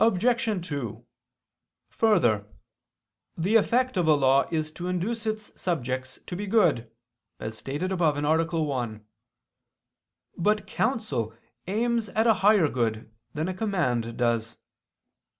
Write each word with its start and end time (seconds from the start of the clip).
Obj. 0.00 0.66
2: 0.68 1.06
Further, 1.90 2.44
the 3.36 3.54
effect 3.54 3.96
of 3.96 4.08
a 4.08 4.14
law 4.14 4.48
is 4.50 4.72
to 4.72 4.88
induce 4.88 5.26
its 5.26 5.52
subjects 5.54 6.18
to 6.26 6.34
be 6.34 6.48
good, 6.48 6.90
as 7.38 7.56
stated 7.56 7.92
above 7.92 8.16
(A. 8.16 8.44
1). 8.62 9.06
But 10.36 10.66
counsel 10.66 11.32
aims 11.68 12.08
at 12.08 12.26
a 12.26 12.34
higher 12.42 12.66
good 12.68 13.12
than 13.32 13.46
a 13.46 13.54
command 13.54 14.16
does. 14.18 14.58